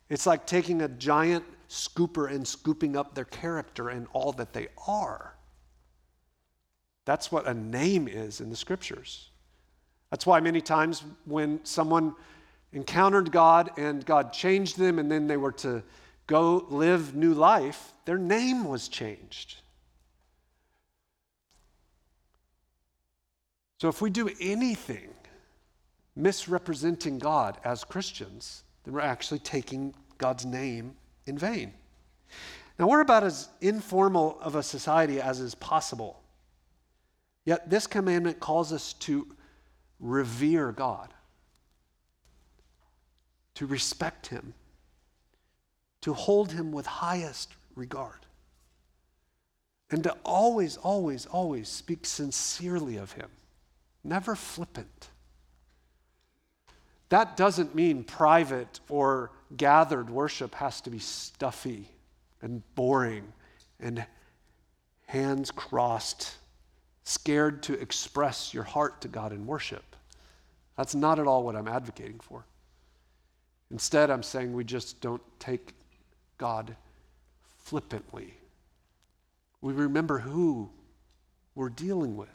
[0.08, 4.68] It's like taking a giant scooper and scooping up their character and all that they
[4.86, 5.34] are.
[7.04, 9.29] That's what a name is in the scriptures.
[10.10, 12.14] That's why many times when someone
[12.72, 15.82] encountered God and God changed them and then they were to
[16.26, 19.56] go live new life, their name was changed.
[23.78, 25.08] So if we do anything
[26.14, 30.94] misrepresenting God as Christians, then we're actually taking God's name
[31.26, 31.72] in vain.
[32.78, 36.22] Now, we're about as informal of a society as is possible.
[37.44, 39.26] Yet, this commandment calls us to
[40.00, 41.12] revere God,
[43.54, 44.54] to respect Him,
[46.00, 48.26] to hold Him with highest regard,
[49.90, 53.28] and to always, always, always speak sincerely of Him,
[54.02, 55.08] never flippant.
[57.10, 61.88] That doesn't mean private or gathered worship has to be stuffy
[62.40, 63.32] and boring
[63.80, 64.06] and
[65.06, 66.36] hands crossed,
[67.02, 69.89] scared to express your heart to God in worship.
[70.76, 72.44] That's not at all what I'm advocating for.
[73.70, 75.74] Instead, I'm saying we just don't take
[76.38, 76.74] God
[77.58, 78.34] flippantly.
[79.60, 80.70] We remember who
[81.54, 82.28] we're dealing with.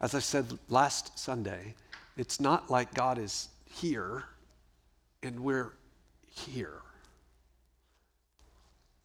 [0.00, 1.74] As I said last Sunday,
[2.16, 4.24] it's not like God is here
[5.22, 5.72] and we're
[6.28, 6.82] here.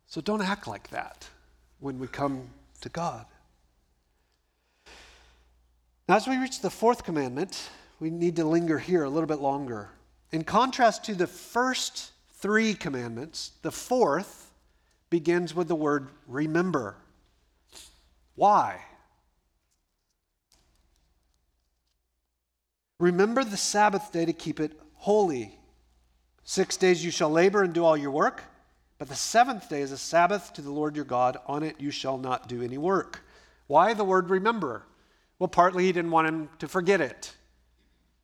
[0.07, 1.27] So don't act like that
[1.79, 2.49] when we come
[2.81, 3.25] to God.
[6.07, 7.69] Now, as we reach the fourth commandment,
[7.99, 9.89] we need to linger here a little bit longer.
[10.31, 14.51] In contrast to the first three commandments, the fourth
[15.09, 16.95] begins with the word remember.
[18.35, 18.81] Why?
[22.99, 25.57] Remember the Sabbath day to keep it holy.
[26.43, 28.43] Six days you shall labor and do all your work,
[28.97, 31.37] but the seventh day is a Sabbath to the Lord your God.
[31.45, 33.23] On it you shall not do any work.
[33.67, 34.83] Why the word remember?
[35.39, 37.35] Well, partly he didn't want him to forget it.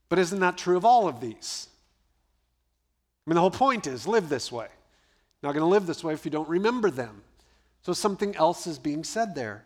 [0.09, 1.67] But isn't that true of all of these?
[3.25, 4.67] I mean, the whole point is live this way.
[5.41, 7.21] You're not going to live this way if you don't remember them.
[7.83, 9.65] So something else is being said there.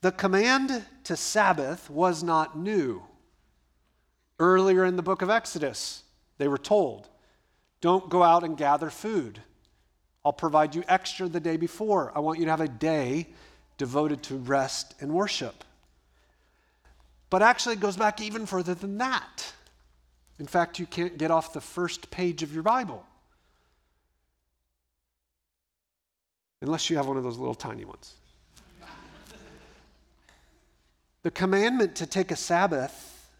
[0.00, 3.02] The command to Sabbath was not new.
[4.38, 6.02] Earlier in the book of Exodus,
[6.38, 7.08] they were told,
[7.80, 9.40] don't go out and gather food.
[10.26, 12.10] I'll provide you extra the day before.
[12.12, 13.28] I want you to have a day
[13.78, 15.62] devoted to rest and worship.
[17.30, 19.52] But actually, it goes back even further than that.
[20.40, 23.06] In fact, you can't get off the first page of your Bible
[26.60, 28.14] unless you have one of those little tiny ones.
[31.22, 33.30] the commandment to take a Sabbath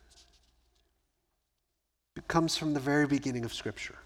[2.28, 3.96] comes from the very beginning of Scripture.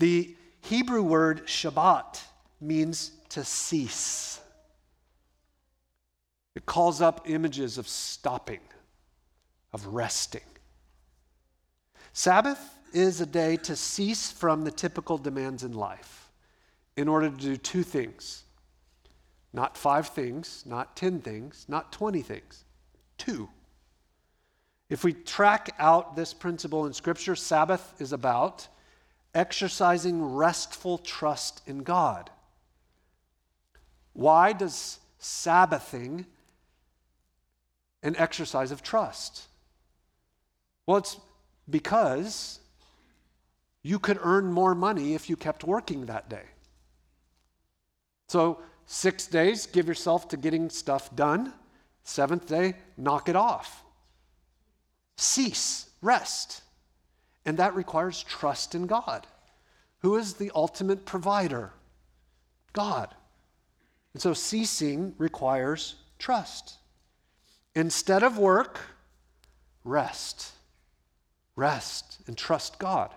[0.00, 0.34] The
[0.64, 2.22] Hebrew word Shabbat
[2.58, 4.40] means to cease.
[6.54, 8.60] It calls up images of stopping,
[9.74, 10.40] of resting.
[12.14, 16.30] Sabbath is a day to cease from the typical demands in life
[16.96, 18.44] in order to do two things
[19.52, 22.64] not five things, not 10 things, not 20 things,
[23.18, 23.48] two.
[24.90, 28.66] If we track out this principle in Scripture, Sabbath is about
[29.34, 32.30] exercising restful trust in God.
[34.12, 36.26] Why does Sabbathing
[38.02, 39.46] an exercise of trust?
[40.86, 41.18] Well, it's
[41.68, 42.60] because
[43.82, 46.44] you could earn more money if you kept working that day.
[48.28, 51.52] So, six days, give yourself to getting stuff done.
[52.02, 53.82] Seventh day, knock it off.
[55.16, 56.63] Cease, rest.
[57.46, 59.26] And that requires trust in God.
[59.98, 61.72] Who is the ultimate provider?
[62.72, 63.14] God.
[64.12, 66.74] And so ceasing requires trust.
[67.74, 68.80] Instead of work,
[69.82, 70.52] rest.
[71.56, 73.14] Rest and trust God.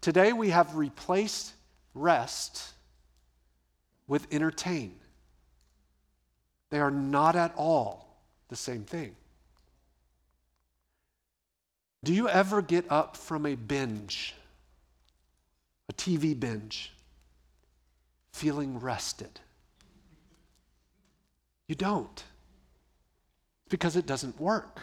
[0.00, 1.52] Today we have replaced
[1.94, 2.72] rest
[4.06, 4.94] with entertain.
[6.70, 9.16] They are not at all the same thing.
[12.06, 14.32] Do you ever get up from a binge,
[15.88, 16.92] a TV binge,
[18.32, 19.40] feeling rested?
[21.66, 22.22] You don't.
[23.64, 24.78] It's Because it doesn't work.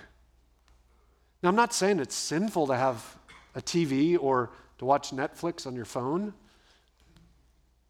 [1.42, 3.16] Now, I'm not saying it's sinful to have
[3.56, 4.50] a TV or
[4.80, 6.34] to watch Netflix on your phone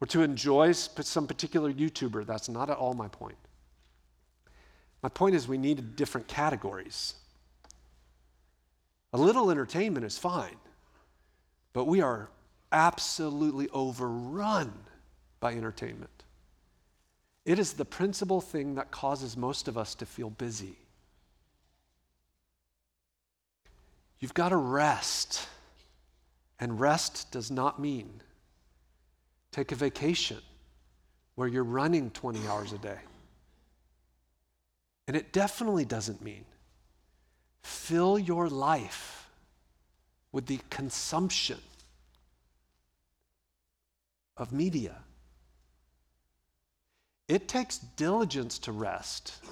[0.00, 2.24] or to enjoy some particular YouTuber.
[2.24, 3.38] That's not at all my point.
[5.02, 7.14] My point is, we need different categories.
[9.14, 10.56] A little entertainment is fine,
[11.72, 12.30] but we are
[12.72, 14.72] absolutely overrun
[15.38, 16.24] by entertainment.
[17.44, 20.76] It is the principal thing that causes most of us to feel busy.
[24.18, 25.46] You've got to rest.
[26.58, 28.20] And rest does not mean
[29.52, 30.38] take a vacation
[31.36, 32.98] where you're running 20 hours a day.
[35.06, 36.46] And it definitely doesn't mean
[37.64, 39.26] Fill your life
[40.32, 41.58] with the consumption
[44.36, 44.96] of media.
[47.26, 49.42] It takes diligence to rest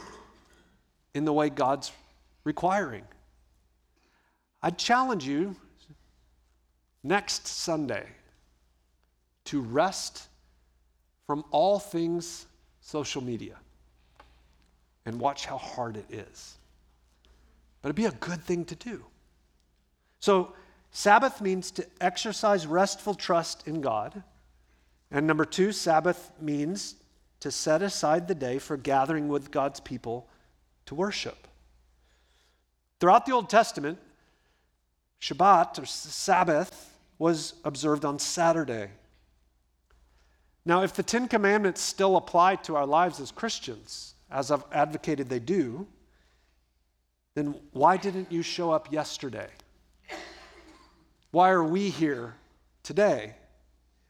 [1.14, 1.90] in the way God's
[2.44, 3.04] requiring.
[4.62, 5.56] I challenge you
[7.02, 8.06] next Sunday
[9.46, 10.28] to rest
[11.26, 12.44] from all things
[12.82, 13.56] social media
[15.06, 16.58] and watch how hard it is
[17.83, 19.05] but it'd be a good thing to do.
[20.20, 20.55] So,
[20.93, 24.22] Sabbath means to exercise restful trust in God.
[25.11, 26.95] And number two, Sabbath means
[27.41, 30.28] to set aside the day for gathering with God's people
[30.87, 31.49] to worship.
[33.01, 33.99] Throughout the Old Testament,
[35.20, 38.91] Shabbat or Sabbath was observed on Saturday.
[40.64, 45.28] Now, if the Ten Commandments still apply to our lives as Christians, as I've advocated
[45.28, 45.87] they do,
[47.35, 49.49] then why didn't you show up yesterday?
[51.30, 52.35] Why are we here
[52.83, 53.35] today?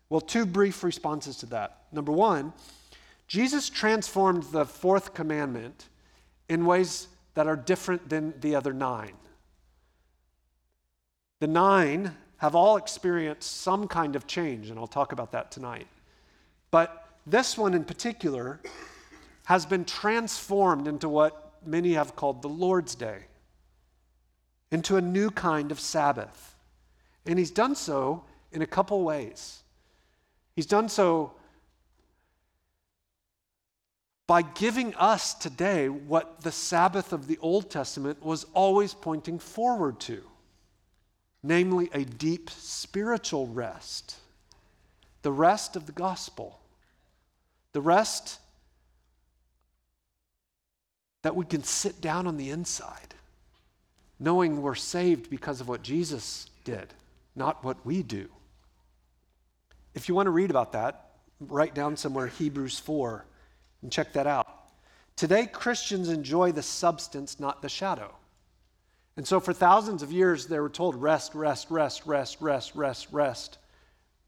[0.09, 1.85] Well, two brief responses to that.
[1.93, 2.53] Number one,
[3.29, 5.89] Jesus transformed the fourth commandment
[6.49, 9.15] in ways that are different than the other nine.
[11.41, 15.87] The nine have all experienced some kind of change, and I'll talk about that tonight.
[16.71, 18.61] But this one in particular
[19.45, 23.25] has been transformed into what many have called the Lord's Day,
[24.71, 26.55] into a new kind of Sabbath.
[27.27, 29.63] And he's done so in a couple ways.
[30.57, 31.33] He's done so
[34.27, 40.01] by giving us today what the Sabbath of the Old Testament was always pointing forward
[40.01, 40.23] to
[41.43, 44.17] namely, a deep spiritual rest,
[45.23, 46.61] the rest of the gospel,
[47.73, 48.39] the rest
[51.23, 53.15] that we can sit down on the inside,
[54.19, 56.93] knowing we're saved because of what Jesus did,
[57.35, 58.29] not what we do.
[59.95, 61.11] If you want to read about that,
[61.41, 63.25] write down somewhere Hebrews 4
[63.83, 64.49] and check that out.
[65.17, 68.15] Today, Christians enjoy the substance, not the shadow.
[69.17, 73.09] And so, for thousands of years, they were told rest, rest, rest, rest, rest, rest,
[73.13, 73.59] rest.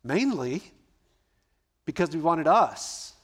[0.03, 0.63] Mainly
[1.87, 3.15] because we wanted us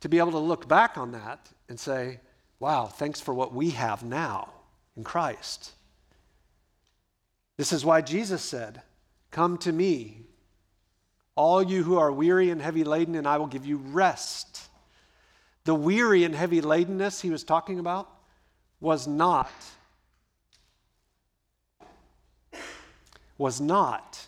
[0.00, 2.20] to be able to look back on that and say,
[2.58, 4.50] wow, thanks for what we have now
[4.96, 5.72] in Christ.
[7.56, 8.82] This is why Jesus said,
[9.30, 10.22] Come to me,
[11.34, 14.60] all you who are weary and heavy laden, and I will give you rest.
[15.64, 18.08] The weary and heavy ladenness he was talking about
[18.80, 19.50] was not
[23.36, 24.26] was not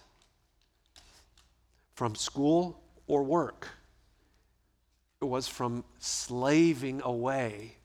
[1.95, 3.69] from school or work.
[5.27, 7.77] Was from slaving away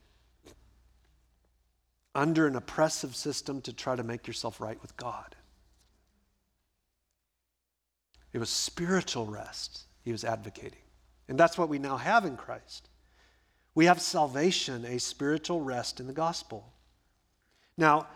[2.14, 5.36] under an oppressive system to try to make yourself right with God.
[8.32, 10.80] It was spiritual rest he was advocating.
[11.28, 12.89] And that's what we now have in Christ.
[13.74, 16.72] We have salvation, a spiritual rest in the gospel.
[17.78, 18.08] Now,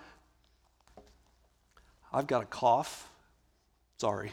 [2.12, 3.10] I've got a cough.
[3.98, 4.32] Sorry.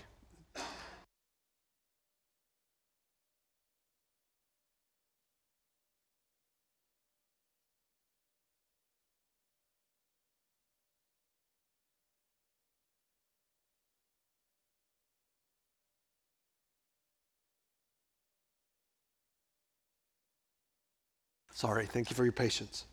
[21.63, 22.87] Sorry, thank you for your patience.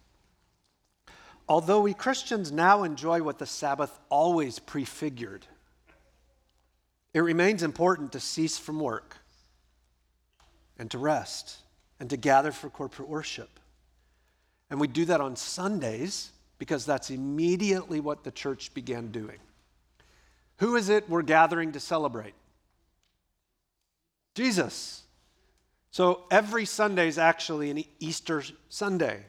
[1.47, 5.47] Although we Christians now enjoy what the Sabbath always prefigured,
[7.15, 9.17] it remains important to cease from work
[10.77, 11.61] and to rest
[11.99, 13.59] and to gather for corporate worship.
[14.69, 19.39] And we do that on Sundays because that's immediately what the church began doing.
[20.57, 22.35] Who is it we're gathering to celebrate?
[24.35, 25.05] Jesus.
[25.91, 29.25] So every Sunday is actually an Easter Sunday.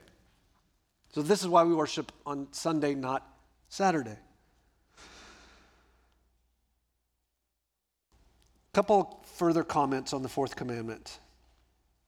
[1.13, 3.27] So this is why we worship on Sunday, not
[3.69, 4.19] Saturday.
[8.69, 11.19] A couple further comments on the fourth commandment.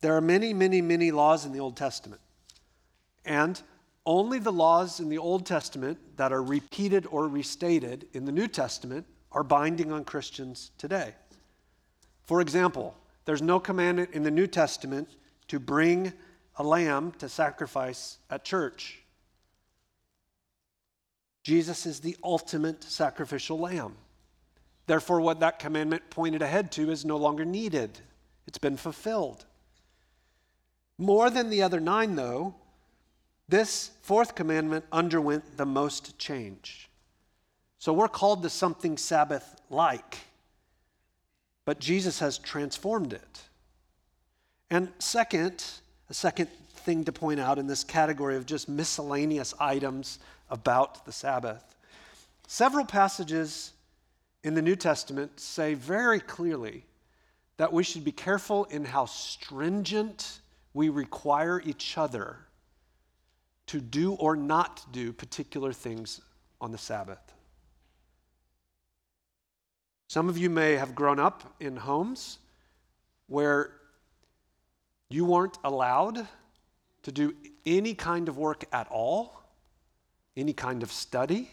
[0.01, 2.21] There are many, many, many laws in the Old Testament.
[3.25, 3.61] And
[4.05, 8.49] only the laws in the Old Testament that are repeated or restated in the New
[8.49, 11.15] Testament are binding on Christians today.
[12.25, 15.09] For example, there's no commandment in the New Testament
[15.49, 16.13] to bring
[16.57, 18.99] a lamb to sacrifice at church.
[21.43, 23.97] Jesus is the ultimate sacrificial lamb.
[24.87, 27.99] Therefore, what that commandment pointed ahead to is no longer needed,
[28.47, 29.45] it's been fulfilled.
[30.99, 32.55] More than the other nine, though,
[33.49, 36.89] this fourth commandment underwent the most change.
[37.79, 40.19] So we're called to something Sabbath like,
[41.65, 43.43] but Jesus has transformed it.
[44.71, 45.65] And second,
[46.09, 50.19] a second thing to point out in this category of just miscellaneous items
[50.51, 51.77] about the Sabbath.
[52.47, 53.73] Several passages
[54.45, 56.85] in the New Testament say very clearly
[57.57, 60.41] that we should be careful in how stringent
[60.75, 62.39] we require each other
[63.67, 66.21] to do or not do particular things
[66.61, 67.33] on the Sabbath.
[70.13, 72.37] Some of you may have grown up in homes
[73.29, 73.73] where
[75.09, 76.29] you weren't allowed
[77.05, 77.35] to do
[77.65, 79.43] any kind of work at all,
[80.37, 81.49] any kind of study,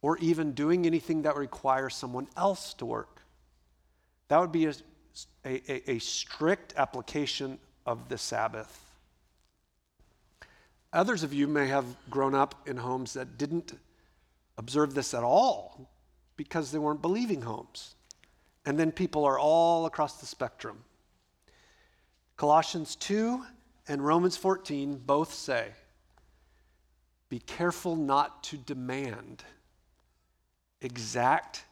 [0.00, 3.20] or even doing anything that requires someone else to work.
[4.28, 4.74] That would be a,
[5.44, 8.90] a, a strict application of the Sabbath.
[10.94, 13.78] Others of you may have grown up in homes that didn't
[14.56, 15.90] observe this at all
[16.36, 17.94] because they weren't believing homes.
[18.64, 20.84] And then people are all across the spectrum.
[22.36, 23.44] Colossians 2
[23.88, 25.68] and Romans 14 both say,
[27.28, 29.42] be careful not to demand
[30.80, 31.64] exact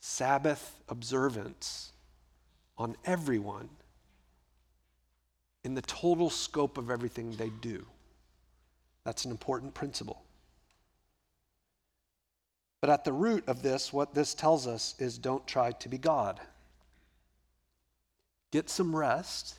[0.00, 1.92] Sabbath observance
[2.78, 3.68] on everyone
[5.64, 7.84] in the total scope of everything they do.
[9.04, 10.22] That's an important principle.
[12.80, 15.98] But at the root of this, what this tells us is don't try to be
[15.98, 16.40] God.
[18.50, 19.56] Get some rest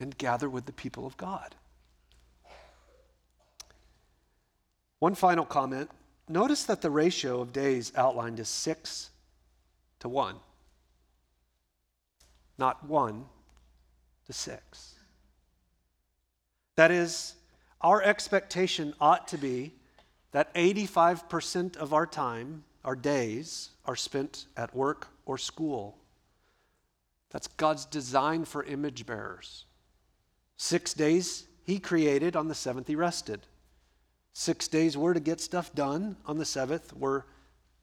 [0.00, 1.54] and gather with the people of God.
[4.98, 5.90] One final comment
[6.28, 9.10] notice that the ratio of days outlined is six
[10.00, 10.36] to one,
[12.58, 13.26] not one
[14.26, 14.94] to six.
[16.76, 17.34] That is,
[17.80, 19.74] our expectation ought to be
[20.34, 25.96] that 85% of our time, our days, are spent at work or school.
[27.30, 29.64] That's God's design for image bearers.
[30.56, 33.46] Six days He created, on the seventh He rested.
[34.32, 37.26] Six days were to get stuff done, on the seventh were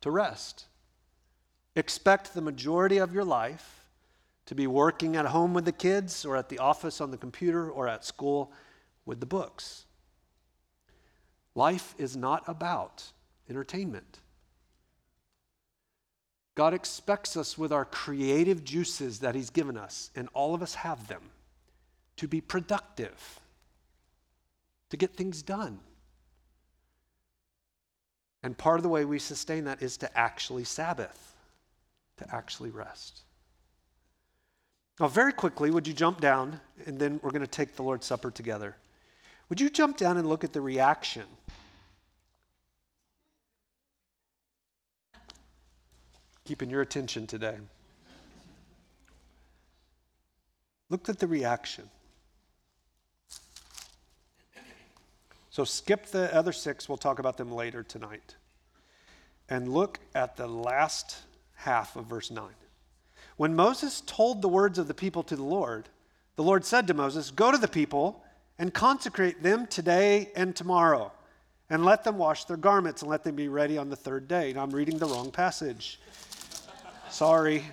[0.01, 0.65] to rest.
[1.77, 3.85] Expect the majority of your life
[4.47, 7.71] to be working at home with the kids, or at the office on the computer,
[7.71, 8.51] or at school
[9.05, 9.85] with the books.
[11.55, 13.03] Life is not about
[13.49, 14.19] entertainment.
[16.55, 20.75] God expects us with our creative juices that He's given us, and all of us
[20.75, 21.21] have them,
[22.17, 23.39] to be productive,
[24.89, 25.79] to get things done.
[28.43, 31.35] And part of the way we sustain that is to actually Sabbath,
[32.17, 33.21] to actually rest.
[34.99, 38.05] Now, very quickly, would you jump down, and then we're going to take the Lord's
[38.05, 38.75] Supper together.
[39.49, 41.23] Would you jump down and look at the reaction?
[46.51, 47.55] Keeping your attention today.
[50.89, 51.89] Look at the reaction.
[55.49, 58.35] So skip the other six, we'll talk about them later tonight.
[59.47, 61.19] And look at the last
[61.55, 62.43] half of verse 9.
[63.37, 65.87] When Moses told the words of the people to the Lord,
[66.35, 68.25] the Lord said to Moses, Go to the people
[68.59, 71.13] and consecrate them today and tomorrow,
[71.69, 74.51] and let them wash their garments and let them be ready on the third day.
[74.51, 75.97] Now I'm reading the wrong passage.
[77.11, 77.63] Sorry.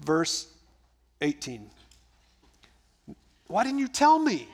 [0.00, 0.48] Verse
[1.20, 1.70] 18.
[3.46, 4.48] Why didn't you tell me?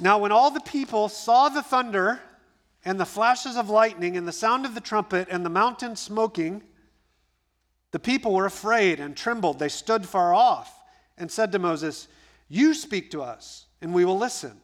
[0.00, 2.20] Now, when all the people saw the thunder
[2.84, 6.62] and the flashes of lightning and the sound of the trumpet and the mountain smoking,
[7.92, 9.58] the people were afraid and trembled.
[9.58, 10.82] They stood far off
[11.16, 12.08] and said to Moses,
[12.48, 14.60] You speak to us, and we will listen.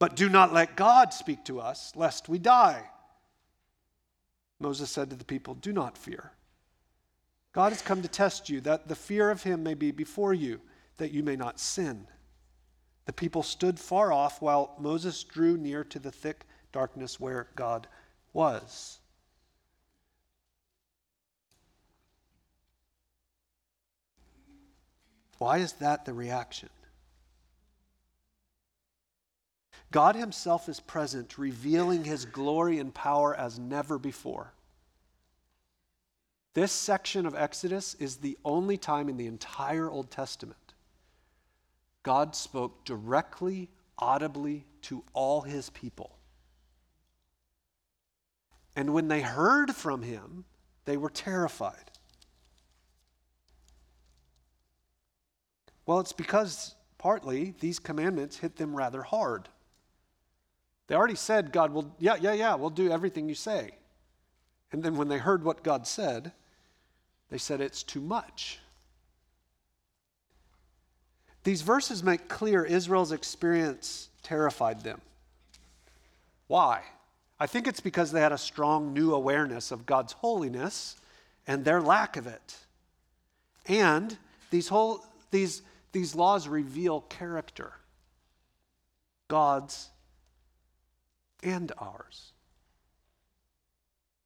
[0.00, 2.82] But do not let God speak to us, lest we die.
[4.62, 6.32] Moses said to the people, Do not fear.
[7.52, 10.60] God has come to test you, that the fear of him may be before you
[10.96, 12.06] that you may not sin.
[13.06, 17.88] The people stood far off while Moses drew near to the thick darkness where God
[18.32, 19.00] was.
[25.38, 26.68] Why is that the reaction?
[29.92, 34.52] God Himself is present, revealing His glory and power as never before.
[36.54, 40.56] This section of Exodus is the only time in the entire Old Testament
[42.02, 46.18] God spoke directly, audibly to all his people.
[48.74, 50.44] And when they heard from him,
[50.84, 51.92] they were terrified.
[55.86, 59.48] Well, it's because partly these commandments hit them rather hard.
[60.92, 63.70] They already said, God will, yeah, yeah, yeah, we'll do everything you say.
[64.72, 66.32] And then when they heard what God said,
[67.30, 68.58] they said, it's too much.
[71.44, 75.00] These verses make clear Israel's experience terrified them.
[76.46, 76.82] Why?
[77.40, 80.96] I think it's because they had a strong new awareness of God's holiness
[81.46, 82.54] and their lack of it.
[83.64, 84.14] And
[84.50, 85.62] these, whole, these,
[85.92, 87.72] these laws reveal character
[89.28, 89.88] God's
[91.42, 92.32] and ours.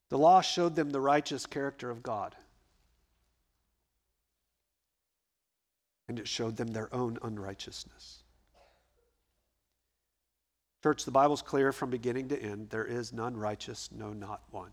[0.08, 2.36] The law showed them the righteous character of God.
[6.08, 8.22] and it showed them their own unrighteousness.
[10.82, 14.70] Church, the Bible's clear from beginning to end there is none righteous, no, not one.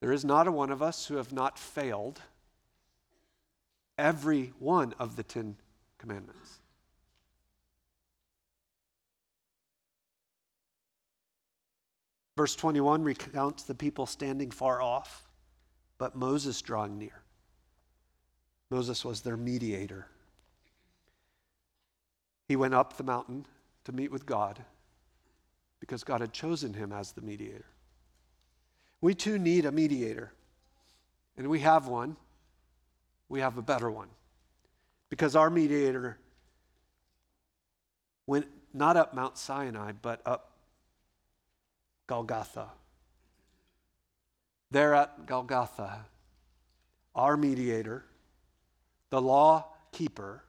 [0.00, 2.22] There is not a one of us who have not failed
[3.98, 5.56] every one of the Ten
[5.98, 6.59] Commandments.
[12.40, 15.28] Verse 21 recounts the people standing far off,
[15.98, 17.20] but Moses drawing near.
[18.70, 20.06] Moses was their mediator.
[22.48, 23.44] He went up the mountain
[23.84, 24.58] to meet with God
[25.80, 27.66] because God had chosen him as the mediator.
[29.02, 30.32] We too need a mediator,
[31.36, 32.16] and we have one.
[33.28, 34.08] We have a better one
[35.10, 36.16] because our mediator
[38.26, 40.49] went not up Mount Sinai, but up
[42.10, 42.66] Golgotha.
[44.72, 46.06] There at Golgotha,
[47.14, 48.04] our mediator,
[49.10, 50.42] the law keeper,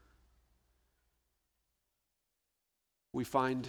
[3.14, 3.68] we find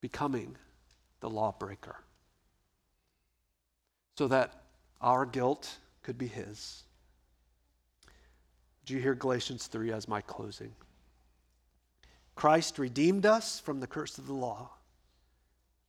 [0.00, 0.56] becoming
[1.18, 1.96] the lawbreaker
[4.16, 4.62] so that
[5.00, 6.84] our guilt could be his.
[8.86, 10.70] Do you hear Galatians 3 as my closing?
[12.36, 14.73] Christ redeemed us from the curse of the law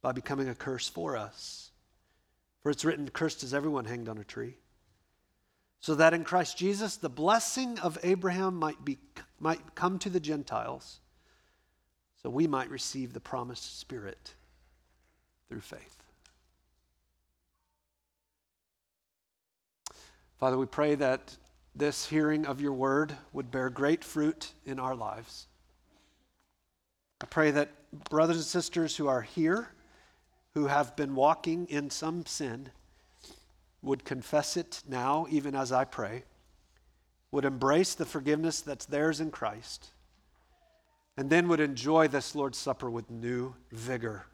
[0.06, 1.72] by becoming a curse for us.
[2.62, 4.60] For it's written, Cursed is everyone hanged on a tree.
[5.80, 8.99] So that in Christ Jesus the blessing of Abraham might, be,
[9.39, 10.99] might come to the Gentiles,
[12.22, 14.36] so we might receive the promised Spirit
[15.49, 15.97] through faith.
[20.39, 21.36] Father, we pray that
[21.76, 25.47] this hearing of your word would bear great fruit in our lives.
[27.22, 27.72] I pray that
[28.12, 29.72] brothers and sisters who are here,
[30.56, 32.70] who have been walking in some sin,
[33.82, 36.24] would confess it now, even as I pray,
[37.32, 39.89] would embrace the forgiveness that's theirs in Christ,
[41.18, 44.26] and then would enjoy this Lord's Supper with new vigor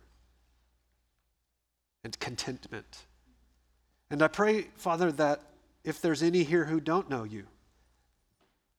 [2.03, 3.05] and contentment.
[4.11, 5.41] And I pray, Father, that
[5.84, 7.47] if there's any here who don't know you,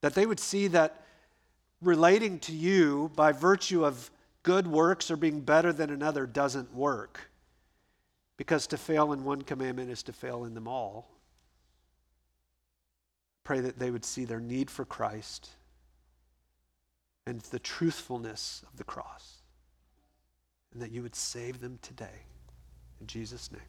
[0.00, 1.02] that they would see that
[1.80, 4.10] relating to you by virtue of
[4.44, 7.28] good works or being better than another doesn't work.
[8.36, 11.08] Because to fail in one commandment is to fail in them all.
[13.44, 15.50] Pray that they would see their need for Christ
[17.26, 19.42] and the truthfulness of the cross,
[20.72, 22.26] and that you would save them today.
[23.00, 23.60] In Jesus' name.